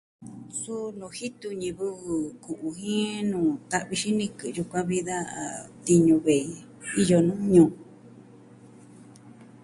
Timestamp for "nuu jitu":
0.97-1.47